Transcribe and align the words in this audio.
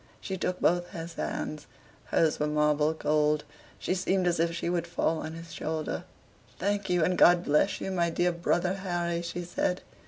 She 0.19 0.35
took 0.35 0.59
both 0.59 0.89
his 0.93 1.13
hands, 1.13 1.67
hers 2.05 2.39
were 2.39 2.47
marble 2.47 2.95
cold. 2.95 3.43
She 3.77 3.93
seemed 3.93 4.25
as 4.25 4.39
if 4.39 4.51
she 4.51 4.67
would 4.67 4.87
fall 4.87 5.19
on 5.19 5.33
his 5.33 5.53
shoulder. 5.53 6.05
"Thank 6.57 6.89
you, 6.89 7.03
and 7.03 7.15
God 7.15 7.43
bless 7.43 7.79
you, 7.79 7.91
my 7.91 8.09
dear 8.09 8.31
brother 8.31 8.73
Harry," 8.73 9.21
she 9.21 9.43
said. 9.43 9.83